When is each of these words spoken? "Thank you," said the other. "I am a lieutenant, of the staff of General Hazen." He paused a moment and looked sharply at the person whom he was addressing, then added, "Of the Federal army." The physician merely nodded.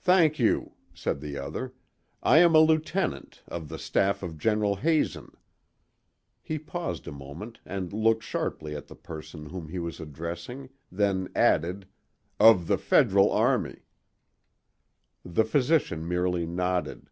"Thank 0.00 0.40
you," 0.40 0.72
said 0.92 1.20
the 1.20 1.38
other. 1.38 1.72
"I 2.20 2.38
am 2.38 2.56
a 2.56 2.58
lieutenant, 2.58 3.44
of 3.46 3.68
the 3.68 3.78
staff 3.78 4.20
of 4.20 4.36
General 4.36 4.74
Hazen." 4.74 5.30
He 6.42 6.58
paused 6.58 7.06
a 7.06 7.12
moment 7.12 7.60
and 7.64 7.92
looked 7.92 8.24
sharply 8.24 8.74
at 8.74 8.88
the 8.88 8.96
person 8.96 9.50
whom 9.50 9.68
he 9.68 9.78
was 9.78 10.00
addressing, 10.00 10.70
then 10.90 11.28
added, 11.36 11.86
"Of 12.40 12.66
the 12.66 12.76
Federal 12.76 13.30
army." 13.30 13.82
The 15.24 15.44
physician 15.44 16.08
merely 16.08 16.44
nodded. 16.44 17.08